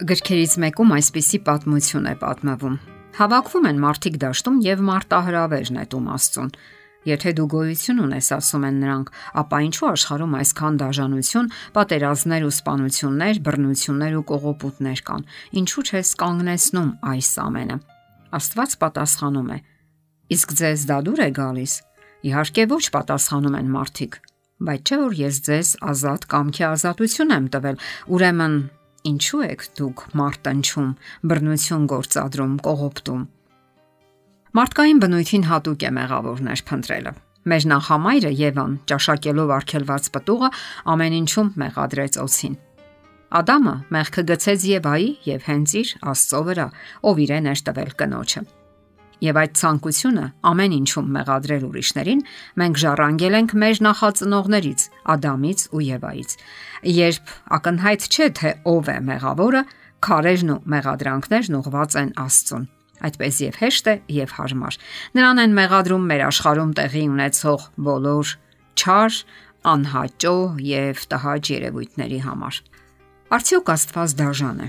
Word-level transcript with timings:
Գրքերից 0.00 0.54
մեկում 0.62 0.92
այսպիսի 0.96 1.38
պատմություն 1.44 2.06
է 2.08 2.12
պատմվում։ 2.22 2.76
Հավաքվում 3.18 3.66
են 3.68 3.80
մարդիկ 3.82 4.14
դաշտում 4.22 4.60
եւ 4.64 4.78
մարտահրավեր 4.86 5.72
նետում 5.76 6.06
Աստծուն։ 6.14 6.48
Եթե 7.10 7.32
դու 7.36 7.46
գոյություն 7.52 8.00
ունես, 8.06 8.30
ասում 8.36 8.64
են 8.70 8.78
նրանք, 8.80 9.10
ապա 9.42 9.60
ինչու 9.66 9.88
աշխարհում 9.90 10.38
այսքան 10.40 10.80
դաժանություն, 10.80 11.52
պատերազմներ 11.76 12.46
ու 12.48 12.54
սպանություններ, 12.56 13.42
բռնություններ 13.44 14.16
ու 14.16 14.24
կողոպուտներ 14.30 15.04
կան։ 15.10 15.28
Ինչու 15.60 15.84
չես 15.90 16.14
կանգնեցնում 16.24 16.90
այս 17.12 17.30
ամենը։ 17.44 17.78
Աստված 18.40 18.76
պատասխանում 18.80 19.52
է. 19.52 19.58
Իսկ 20.32 20.58
ձեզ 20.60 20.80
դա 20.88 20.98
դուր 21.10 21.20
է 21.20 21.30
գալիս։ 21.40 21.72
Իհարկե 22.30 22.68
ոչ 22.72 22.84
պատասխանում 22.96 23.56
են 23.60 23.72
մարդիկ, 23.76 24.20
բայց 24.64 24.80
չէ 24.80 24.96
որ 25.00 25.14
ես 25.20 25.40
ձեզ 25.50 25.68
ազատ 25.92 26.28
կամքի 26.30 26.64
ազատություն 26.70 27.34
եմ 27.36 27.46
տվել։ 27.56 27.80
Ուրեմն 28.12 28.54
ինչու 29.08 29.42
եք 29.46 29.64
դուք 29.80 30.02
մարտնչում, 30.20 30.90
բռնություն 31.30 31.86
գործադրում, 31.90 32.54
կողոպտում։ 32.66 33.22
Մարդկային 34.60 35.00
բնույթին 35.04 35.44
հատուկ 35.50 35.84
է 35.86 35.90
մեղավորներ 36.00 36.62
փնտրելը։ 36.70 37.12
Մեր 37.50 37.66
նախամայրը 37.70 38.32
Եվան, 38.40 38.72
ճաշակելով 38.90 39.52
արգելված 39.56 40.08
պտուղը, 40.16 40.50
ամեն 40.92 41.18
ինչում 41.20 41.52
մեղադրեց 41.64 42.20
օցին։ 42.26 42.56
Ադամը 43.40 43.74
մեղքը 43.94 44.24
գցեց 44.34 44.70
Եվայի 44.74 45.10
եւ 45.30 45.44
հենց 45.48 45.76
իր 45.80 45.92
Աստծո 46.12 46.46
վրա, 46.50 46.70
ով 47.06 47.22
իրեն 47.24 47.52
էր 47.54 47.68
տվել 47.70 47.94
կնոջը 48.02 48.48
եւ 49.20 49.38
այդ 49.40 49.54
ցանկությունը 49.60 50.24
ամեն 50.50 50.74
ինչում 50.80 51.08
մեղադրել 51.16 51.64
ուրիշներին, 51.68 52.20
մենք 52.60 52.80
ժառանգել 52.80 53.36
ենք 53.40 53.54
մեր 53.60 53.80
նախածնողներից, 53.86 54.84
Ադամից 55.14 55.64
ու 55.70 55.84
Եվայից։ 55.90 56.34
Երբ 57.00 57.32
ակնհայտ 57.60 58.08
չէ 58.10 58.28
թե 58.40 58.52
ով 58.70 58.90
է 58.90 58.98
մեղավորը, 59.10 59.62
քարերն 60.00 60.52
ու 60.54 60.60
մեղադրանքներն 60.74 61.58
ուղված 61.60 61.96
են 62.00 62.12
Աստծուն։ 62.24 62.68
Այդպես 63.00 63.36
եւ 63.40 63.58
հեշտ 63.60 63.86
է 63.90 63.94
եւ 64.20 64.32
հարմար։ 64.36 64.76
Նրան 65.16 65.40
են 65.40 65.54
մեղադրում 65.56 66.04
մեր 66.10 66.24
աշխարհում 66.26 66.72
տեղի 66.80 67.04
ունեցող 67.14 67.64
բոլոր 67.86 68.32
չար, 68.80 69.20
անհաճո 69.70 70.36
եւ 70.64 71.02
տհաճ 71.12 71.50
երևույթների 71.54 72.20
համար։ 72.26 72.60
Արդյոք 73.36 73.72
Աստված 73.76 74.14
դաժան 74.20 74.62
է։ 74.64 74.68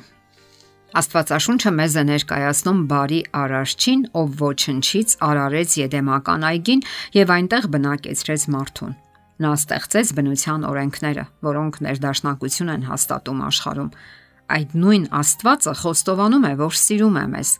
Աստվածաշունչը 0.91 1.71
մեզ 1.71 1.93
է 1.95 2.01
ներկայացնում 2.09 2.79
բարի 2.89 3.19
արարչին, 3.39 4.01
ով 4.11 4.31
ոչնչից 4.41 5.13
արարեց 5.23 5.75
Եդեմական 5.79 6.43
այգին 6.49 6.81
եւ 7.15 7.31
այնտեղ 7.35 7.67
բնակեցրեց 7.75 8.43
մարդուն։ 8.51 8.97
Նա 9.41 9.51
ստեղծեց 9.55 10.11
բնության 10.17 10.65
օրենքները, 10.67 11.23
որոնք 11.47 11.79
ներդաշնակություն 11.87 12.73
են 12.75 12.83
հաստատում 12.91 13.39
աշխարհում։ 13.47 13.89
Այդ 14.51 14.75
նույն 14.83 15.07
Աստվածը 15.21 15.73
խոստովանում 15.79 16.45
է, 16.51 16.53
որ 16.59 16.75
սիրում 16.81 17.17
է 17.21 17.25
մեզ։ 17.31 17.55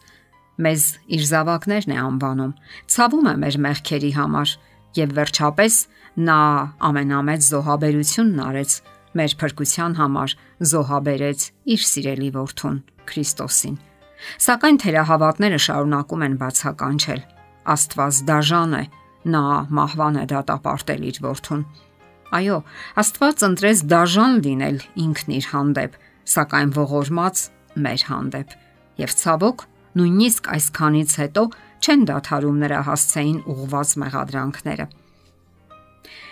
Մեզ 0.62 0.84
իր 1.16 1.24
զավակներն 1.32 1.96
է 1.96 2.00
անվանում, 2.12 2.54
ցավում 2.92 3.32
է 3.32 3.36
մեր 3.48 3.60
մեղքերի 3.72 4.12
համար 4.20 4.56
եւ 5.00 5.16
վերջապես 5.22 5.82
նա 6.28 6.40
ամենամեծ 6.92 7.48
զոհաբերությունն 7.48 8.44
արեց 8.52 8.80
մեր 9.16 9.36
փրկության 9.40 10.00
համար 10.04 10.40
զոհաբերեց 10.72 11.52
իր 11.72 11.86
սիրելի 11.92 12.32
որդուն 12.36 12.82
Քրիստոսին։ 13.12 13.78
Սակայն 14.46 14.78
թերահավատները 14.82 15.60
շարունակում 15.66 16.26
են 16.28 16.36
բացականչել։ 16.42 17.22
Աստված 17.72 18.20
դաժան 18.30 18.76
է, 18.78 18.84
նա 19.34 19.44
մահվան 19.78 20.20
է 20.22 20.26
դատապարտել 20.32 21.04
իր 21.12 21.20
որդուն։ 21.26 21.64
Այո, 22.32 22.58
Աստված 23.02 23.44
ընտրեց 23.50 23.84
դաժան 23.92 24.38
լինել 24.46 24.78
ինքն 25.06 25.36
իր 25.38 25.48
հանդեպ, 25.52 25.98
սակայն 26.32 26.72
ողորմած 26.78 27.44
մեր 27.86 28.06
հանդեպ։ 28.12 28.56
Եվ 29.02 29.16
ցավոք, 29.22 29.66
նույնիսկ 30.00 30.50
այսքանից 30.56 31.16
հետո 31.22 31.44
չեն 31.82 32.04
դադարում 32.08 32.60
նրա 32.62 32.82
հասցեին 32.88 33.40
ուղված 33.52 33.94
մեղադրանքները։ 34.06 34.86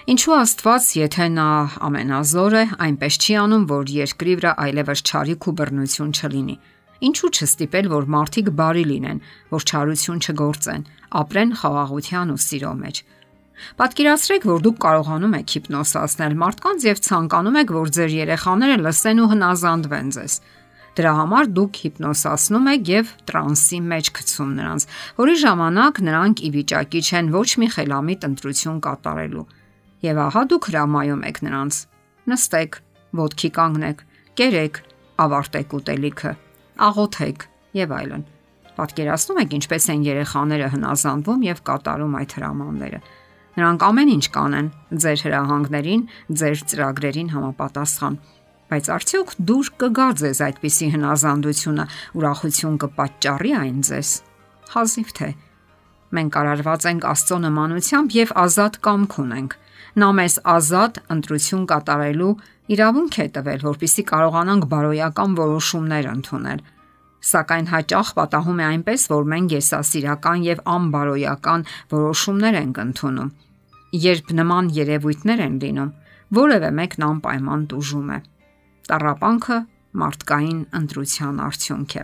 Ինչու 0.10 0.34
Աստված, 0.40 0.86
եթե 0.98 1.26
նա 1.36 1.48
ամենազոր 1.86 2.54
է, 2.58 2.62
այնպես 2.82 3.18
չի 3.22 3.34
անում, 3.44 3.66
որ 3.70 3.90
երկրի 3.94 4.32
վրա 4.40 4.54
այլևս 4.64 5.04
չարիք 5.06 5.46
ու 5.46 5.54
բռնություն 5.60 6.14
չլինի։ 6.18 6.56
Ինչու 7.10 7.30
չստիպել, 7.30 7.90
որ 7.92 8.08
մարդիկ 8.16 8.50
բարի 8.58 8.86
լինեն, 8.90 9.20
որ 9.54 9.68
չարություն 9.70 10.24
չգործեն, 10.26 10.88
ապրեն 11.20 11.54
խաղաղության 11.60 12.34
ու 12.34 12.40
սիրո 12.46 12.72
մեջ։ 12.80 13.04
Պատկերացրեք, 13.78 14.50
որ 14.50 14.66
դուք 14.66 14.82
կարողանում 14.90 15.38
եք 15.38 15.54
հիպնոսացնել 15.60 16.36
մարդկանց 16.42 16.90
եւ 16.90 17.04
ցանկանում 17.06 17.60
եք, 17.62 17.76
որ 17.78 17.94
ձեր 18.00 18.12
երեխաները 18.18 18.82
լսեն 18.90 19.22
ու 19.22 19.30
հնազանդվեն 19.30 20.12
ձեզ։ 20.18 20.40
Դրա 20.98 21.14
համար 21.20 21.54
դուք 21.54 21.80
հիպնոսացնում 21.86 22.70
եք 22.74 22.92
եւ 22.98 23.14
տրանսի 23.30 23.80
մեջ 23.94 24.12
գցում 24.18 24.52
նրանց, 24.58 24.90
որի 25.22 25.36
ժամանակ 25.46 26.04
նրանք 26.10 26.44
ի 26.50 26.50
վիճակի 26.58 27.06
չեն 27.06 27.34
ոչ 27.36 27.50
մի 27.62 27.68
խելամիտ 27.78 28.30
ընտրություն 28.34 28.84
կատարելու 28.90 29.48
Եվ 30.00 30.20
ահա 30.24 30.42
դուք 30.48 30.68
հրամայում 30.70 31.24
եք 31.28 31.38
նրանց. 31.44 31.78
նստեք, 32.30 32.76
ոտքի 33.20 33.50
կանգնեք, 33.58 34.04
կերեք, 34.40 34.76
ավարտեք 35.20 35.74
ուտելիքը, 35.76 36.32
աղոթեք 36.88 37.40
եւ 37.80 37.94
այլն։ 38.00 38.24
Պատկերացնում 38.80 39.40
եք 39.44 39.56
ինչպես 39.60 39.88
են 39.92 40.06
երեխաները 40.08 40.68
հնազանդվում 40.76 41.42
եւ 41.50 41.62
կատարում 41.68 42.16
այդ 42.20 42.36
հրամանները։ 42.40 43.00
Նրանք 43.60 43.86
ամեն 43.90 44.12
ինչ 44.14 44.26
կանեն 44.40 44.68
ձեր 45.04 45.20
հրահանգներին, 45.26 46.04
ձեր 46.40 46.58
ծրագրերին 46.70 47.32
համապատասխան։ 47.34 48.16
Բայց 48.70 48.86
արդյոք 48.96 49.30
դուր 49.50 49.70
կգա 49.84 50.08
ձեզ 50.22 50.40
այդպիսի 50.48 50.88
հնազանդությունը, 50.96 51.86
ուրախություն 52.20 52.76
կպատճառի 52.86 53.54
այն 53.60 53.80
ձեզ։ 53.90 54.10
Հազիվ 54.70 55.10
թե 55.20 55.30
մենք 56.10 56.38
արարված 56.40 56.86
ենք 56.90 57.04
Աստծո 57.10 57.38
նմանությամբ 57.44 58.16
եւ 58.16 58.32
ազատ 58.44 58.78
կամք 58.86 59.18
ունենք 59.24 59.58
Նա 60.00 60.10
մեզ 60.20 60.36
ազատ 60.54 61.00
ընտրություն 61.16 61.64
կատարելու 61.70 62.34
իրավունք 62.74 63.16
է 63.24 63.28
տվել, 63.36 63.64
որpիսի 63.70 64.04
կարողանանք 64.10 64.68
բարոյական 64.74 65.32
որոշումներ 65.40 66.10
ընդունել։ 66.14 66.62
Սակայն 67.30 67.66
հաճախ 67.70 68.12
պատահում 68.20 68.60
է 68.60 68.66
այնպես, 68.70 69.06
որ 69.12 69.26
մենք 69.34 69.56
եսասիրական 69.58 70.44
եւ 70.46 70.62
անբարոյական 70.76 71.66
որոշումներ 71.94 72.60
ենք 72.60 72.80
ընդունում։ 72.86 73.34
Երբ 74.06 74.32
նման 74.40 74.70
երևույթներ 74.78 75.44
են 75.46 75.58
լինում, 75.64 75.92
որևէ 76.40 76.70
մեկն 76.80 77.06
անպայման 77.10 77.66
դժում 77.74 78.14
է։ 78.16 78.20
Տարապանքը 78.90 79.58
մարդկային 80.00 80.62
ընտրության 80.80 81.42
արդյունք 81.50 81.96
է։ 82.00 82.04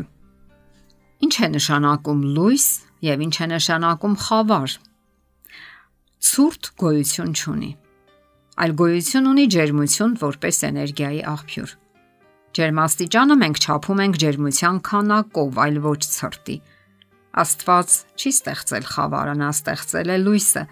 Ինչ 1.26 1.36
է 1.46 1.48
նշանակում 1.56 2.22
լույս 2.36 2.66
եւ 3.06 3.24
ինչ 3.26 3.36
է 3.46 3.48
նշանակում 3.56 4.16
խավար 4.26 4.76
ցուրտ 6.26 6.68
գոյություն 6.82 7.34
չունի, 7.38 7.68
այլ 8.64 8.72
գոյություն 8.80 9.28
ունի 9.30 9.44
ջերմություն 9.56 10.14
որպես 10.22 10.58
էներգիայի 10.70 11.20
աղբյուր։ 11.32 11.74
Ջերմաստիճանը 12.58 13.36
մենք 13.42 13.60
չափում 13.66 14.02
ենք 14.06 14.18
ջերմության 14.24 14.80
քանակով, 14.90 15.60
այլ 15.66 15.78
ոչ 15.86 16.00
ցրտի։ 16.16 16.56
Աստված 17.46 17.96
չի 18.16 18.32
ստեղծել 18.36 18.88
խավարը, 18.96 19.36
նա 19.44 19.50
ստեղծել 19.56 20.14
է 20.16 20.18
լույսը, 20.26 20.64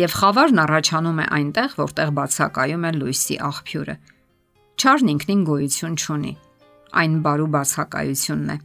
եւ 0.00 0.16
խավարն 0.20 0.62
առաջանում 0.64 1.20
է 1.20 1.26
այնտեղ, 1.38 1.70
որտեղ 1.80 2.12
բացակայում 2.18 2.86
է 2.90 2.92
լույսի 2.98 3.36
աղբյուրը։ 3.50 3.96
Չարն 4.80 5.12
ինքնին 5.14 5.42
գոյություն 5.50 5.98
չունի։ 6.00 6.34
Այն 7.00 7.16
բարու 7.24 7.50
բացակայությունն 7.54 8.54
է։ 8.54 8.58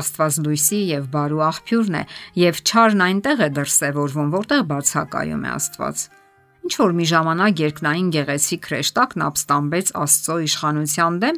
Աստված 0.00 0.38
լույսի 0.46 0.80
եւ 0.90 1.08
բարու 1.16 1.42
աղբյուրն 1.46 1.96
է, 1.96 2.02
եւ 2.42 2.60
չարն 2.66 3.04
այնտեղ 3.06 3.42
է 3.46 3.48
դրսևորվում, 3.56 4.30
որտեղ 4.36 4.62
բացակայում 4.70 5.44
է 5.46 5.50
Աստված։ 5.56 6.06
Ինչ 6.66 6.74
որ 6.82 6.94
մի 6.98 7.04
ժամանակ 7.06 7.60
երկնային 7.62 8.06
գեղեցիկ 8.16 8.62
քրեշտակն 8.66 9.22
ապստամբեց 9.26 9.92
Աստծո 10.02 10.38
իշխանության 10.46 11.18
դեմ 11.22 11.36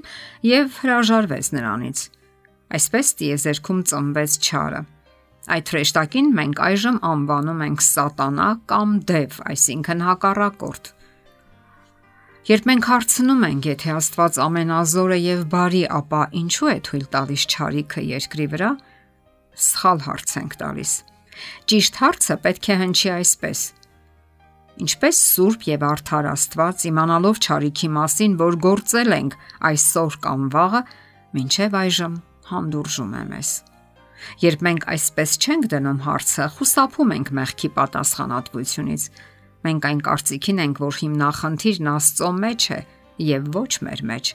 եւ 0.48 0.78
հրաժարվեց 0.82 1.50
նրանից։ 1.58 2.04
Այսպես 2.78 3.10
տիեզերքում 3.18 3.82
ծնվեց 3.92 4.38
չարը։ 4.48 4.80
Այդ 5.48 5.70
հրեշտակին 5.72 6.26
մենք 6.38 6.58
այժմ 6.68 6.96
անվանում 7.08 7.60
ենք 7.68 7.84
սատանա 7.84 8.48
կամ 8.72 8.90
դև, 9.08 9.36
այսինքն 9.52 10.02
հակառակորդ։ 10.08 10.90
Երբ 12.48 12.64
մենք 12.64 12.86
հարցնում 12.88 13.42
ենք, 13.44 13.66
եթե 13.68 13.90
Աստված 13.92 14.36
ամենազոր 14.40 15.10
է 15.12 15.16
եւ 15.20 15.40
բարի, 15.52 15.82
ապա 15.98 16.20
ինչու 16.38 16.70
է 16.72 16.76
թույլ 16.88 17.04
տալիս 17.12 17.42
ճարիքը 17.52 18.04
երկրի 18.08 18.46
վրա, 18.54 18.70
սխալ 19.68 20.00
հարց 20.06 20.32
ենք 20.40 20.56
տալիս։ 20.62 20.92
Ճիշտ 21.68 22.00
հարցը 22.00 22.38
պետք 22.48 22.70
է 22.72 22.78
հնչի 22.84 23.12
այսպես. 23.18 23.66
Ինչպես 24.88 25.22
Սուրբ 25.28 25.68
եւ 25.68 25.86
Արթար 25.92 26.30
Աստված 26.32 26.88
իմանալով 26.88 27.44
ճարիքի 27.44 27.88
մասին, 28.00 28.40
որ 28.40 28.60
գործել 28.64 29.16
ենք 29.18 29.38
այսօր 29.68 30.20
կամ 30.24 30.50
վաղը, 30.56 30.82
ինչև 31.44 31.80
այժմ 31.84 32.20
հանդուրժում 32.48 33.12
է 33.12 33.24
մեզ։ 33.28 33.50
Երբ 34.48 34.62
մենք 34.66 34.92
այսպես 34.96 35.40
չենք 35.44 35.68
դնում 35.76 36.00
հարցը, 36.08 36.46
խուսափում 36.56 37.12
ենք 37.18 37.28
մեղքի 37.38 37.68
պատասխանատվությունից 37.76 39.12
Մենք 39.66 39.88
այն 39.88 40.00
կարծիքին 40.06 40.62
ենք, 40.64 40.80
որ 40.84 40.98
հիմնախնդիրն 41.02 41.90
Աստծո 41.94 42.30
մեջ 42.38 42.66
է 42.74 42.78
եւ 43.28 43.48
ոչ 43.58 43.72
մեր 43.88 44.02
մեջ։ 44.10 44.30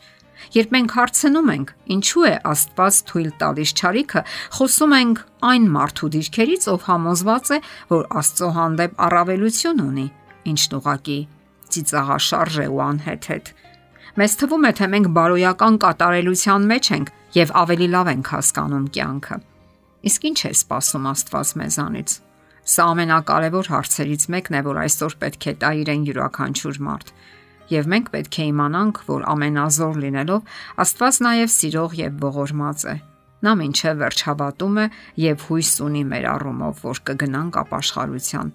Երբ 0.53 0.73
մենք 0.75 0.93
հարցնում 0.97 1.51
ենք, 1.53 1.69
ինչու 1.93 2.25
է 2.27 2.33
Աստված 2.51 2.97
թույլ 3.09 3.29
տալիս 3.39 3.71
ճարիքը, 3.79 4.21
խոսում 4.57 4.95
ենք 4.97 5.21
այն 5.49 5.67
մարդու 5.77 6.09
դիրքերից, 6.15 6.67
ով 6.73 6.87
համոզված 6.89 7.51
է, 7.53 7.59
որ 7.93 8.03
Աստծո 8.21 8.49
հանդեպ 8.57 8.99
առավելություն 9.07 9.83
ունի, 9.83 10.07
ինչն 10.51 10.75
ուղակի 10.79 11.19
ծիծաղաշարժ 11.73 12.59
է 12.59 12.67
ու 12.73 12.83
անհեթեթ։ 12.89 13.53
Մեզ 14.19 14.35
թվում 14.43 14.67
է, 14.67 14.71
թե 14.77 14.87
մենք 14.93 15.07
բարոյական 15.15 15.79
կատարելության 15.83 16.67
մեջ 16.69 16.91
ենք 16.93 17.13
եւ 17.33 17.55
ավելի 17.63 17.87
լավ 17.93 18.11
ենք 18.13 18.27
հասկանում 18.33 18.85
կյանքը։ 18.93 19.37
Իսկ 20.03 20.27
ինչ 20.29 20.39
է 20.43 20.51
սպասում 20.53 21.09
Աստված 21.13 21.53
մեզանից։ 21.63 22.19
Սա 22.63 22.83
ամենակարևոր 22.93 23.69
հարցերից 23.73 24.25
մեկն 24.31 24.55
է, 24.55 24.61
որ 24.63 24.77
այսօր 24.83 25.15
պետք 25.19 25.47
է 25.51 25.53
տա 25.59 25.71
իրեն 25.83 26.03
յուրաքանչյուր 26.07 26.77
մարդ 26.87 27.09
եւ 27.73 27.87
մենք 27.93 28.11
պետք 28.13 28.37
է 28.39 28.45
իմանանք, 28.51 28.99
որ 29.07 29.23
ամենազոր 29.33 29.99
լինելով 30.03 30.53
Աստված 30.83 31.19
նաև 31.27 31.51
սիրող 31.53 31.95
եւ 31.99 32.23
ողորմած 32.23 32.85
է։ 32.91 32.95
Նա 33.43 33.53
ինչե 33.67 33.91
վերջ 33.99 34.23
հավատում 34.27 34.77
է 34.79 34.85
եւ 35.23 35.45
հույս 35.47 35.71
ունի 35.83 36.03
մեր 36.11 36.27
առումով, 36.33 36.83
որ 36.83 37.01
կգնանք 37.09 37.57
ապաշխարության։ 37.63 38.53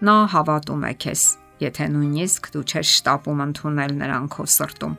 Նա 0.00 0.16
հավատում 0.34 0.84
է 0.90 0.92
քեզ, 1.04 1.22
եթե 1.64 1.86
նույնիսկ 1.94 2.50
դու 2.52 2.64
չես 2.70 2.92
շտապում 3.00 3.42
ընդունել 3.46 3.96
նրան 4.00 4.28
քո 4.34 4.44
սրտում։ 4.56 4.94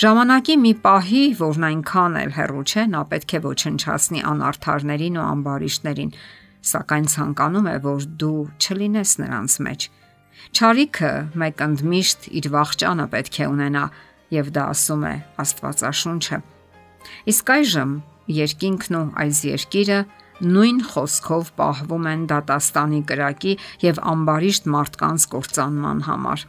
Ժամանակի 0.00 0.54
մի 0.60 0.72
պահի, 0.84 1.22
որն 1.40 1.66
այնքան 1.70 2.18
էլ 2.20 2.32
հեռու 2.36 2.64
չէ, 2.68 2.82
նա 2.90 3.00
պետք 3.10 3.30
է 3.30 3.40
ոչնչացնի 3.46 4.20
անարթարներին 4.30 5.16
ու 5.20 5.24
ամբարիշտներին, 5.30 6.12
սակայն 6.66 7.06
ցանկանում 7.14 7.70
է, 7.70 7.76
որ 7.86 8.06
դու 8.20 8.38
չլինես 8.60 9.16
նրանց 9.24 9.56
մեջ 9.66 9.90
Չարիքը 10.50 11.10
մեկ 11.38 11.60
ընդմիշտ 11.64 12.24
իր 12.40 12.46
վաղճանը 12.54 13.04
պետք 13.12 13.36
է 13.44 13.46
ունենա, 13.50 13.82
եւ 14.34 14.48
դա 14.56 14.64
ասում 14.72 15.04
է 15.06 15.12
Աստվածաշունչը։ 15.42 16.38
Իսկ 17.32 17.52
այժմ 17.54 17.92
երկինքն 18.36 18.98
ու 19.00 19.04
այս 19.24 19.42
երկիրը 19.50 19.98
նույն 20.40 20.80
խոսքով 20.90 21.52
պահվում 21.60 22.08
են 22.10 22.26
դատաստանի 22.32 23.00
կրակի 23.10 23.54
եւ 23.84 24.02
ամբարիշտ 24.12 24.68
մարդկանց 24.74 25.26
կործանման 25.34 26.04
համար։ 26.08 26.44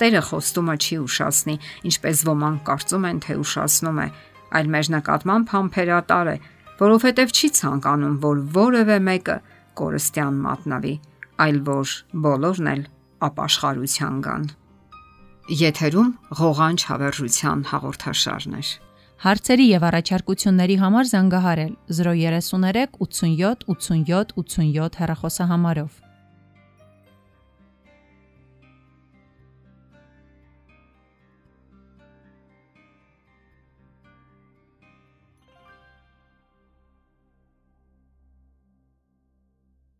Տերը 0.00 0.22
խոստումը 0.30 0.76
չի 0.80 0.96
ուշացնի, 1.04 1.56
ինչպես 1.90 2.22
ոմանք 2.30 2.62
կարծում 2.70 3.04
են, 3.10 3.18
թե 3.24 3.36
ուշացնում 3.40 4.00
է, 4.00 4.06
այլ 4.60 4.70
մեր 4.74 4.90
նկատմամբ 4.96 5.52
համբերատար 5.54 6.30
է, 6.30 6.36
որովհետև 6.80 7.34
չի 7.36 7.48
ցանկանում, 7.60 8.16
որ 8.24 8.42
որևէ 8.56 8.98
մեկը 9.06 9.36
կորստյան 9.80 10.38
մատնավի, 10.46 10.94
այլ 11.44 11.58
որ 11.70 11.94
բոլորն 12.26 12.70
էլ 12.74 12.82
ապաշխարության 13.30 14.20
գան։ 14.26 14.46
Եթերում 15.60 16.10
ղողանջ 16.40 16.84
հավերժության 16.90 17.64
հաղորդաշարն 17.70 18.54
է։ 18.60 18.62
Հարցերի 19.20 19.64
եւ 19.68 19.82
առաջարկությունների 19.90 20.76
համար 20.80 21.08
զանգահարել 21.10 21.72
033 21.96 22.94
87 23.04 23.66
87 23.74 24.32
87 24.40 25.00
հեռախոսահամարով։ 25.00 26.09